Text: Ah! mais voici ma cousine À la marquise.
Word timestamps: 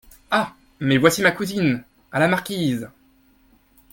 Ah! 0.31 0.55
mais 0.79 0.97
voici 0.97 1.21
ma 1.21 1.29
cousine 1.29 1.83
À 2.11 2.17
la 2.19 2.27
marquise. 2.27 2.89